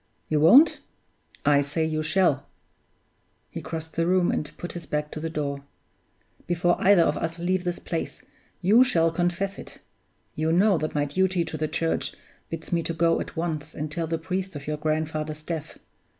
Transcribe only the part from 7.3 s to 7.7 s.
leave